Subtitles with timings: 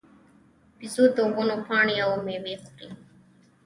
[0.77, 2.89] بیزو د ونو پاڼې او مېوې خوري.